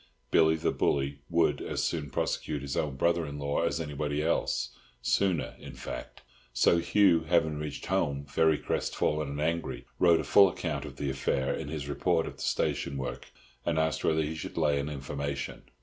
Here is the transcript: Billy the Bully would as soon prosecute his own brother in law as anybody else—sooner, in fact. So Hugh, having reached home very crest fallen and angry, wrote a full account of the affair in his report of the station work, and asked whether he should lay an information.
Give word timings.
Billy 0.31 0.55
the 0.55 0.71
Bully 0.71 1.19
would 1.29 1.61
as 1.61 1.83
soon 1.83 2.09
prosecute 2.09 2.63
his 2.63 2.75
own 2.75 2.95
brother 2.95 3.23
in 3.27 3.37
law 3.37 3.61
as 3.61 3.79
anybody 3.79 4.23
else—sooner, 4.23 5.53
in 5.59 5.75
fact. 5.75 6.23
So 6.53 6.79
Hugh, 6.79 7.19
having 7.25 7.59
reached 7.59 7.85
home 7.85 8.25
very 8.27 8.57
crest 8.57 8.95
fallen 8.95 9.29
and 9.29 9.39
angry, 9.39 9.85
wrote 9.99 10.19
a 10.19 10.23
full 10.23 10.49
account 10.49 10.85
of 10.85 10.95
the 10.95 11.11
affair 11.11 11.53
in 11.53 11.67
his 11.67 11.87
report 11.87 12.25
of 12.25 12.37
the 12.37 12.41
station 12.41 12.97
work, 12.97 13.27
and 13.63 13.77
asked 13.77 14.03
whether 14.03 14.23
he 14.23 14.33
should 14.33 14.57
lay 14.57 14.79
an 14.79 14.89
information. 14.89 15.65